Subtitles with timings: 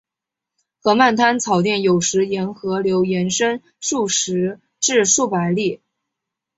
[0.81, 5.79] 河漫滩草甸有时沿河流延伸数十至数百公里。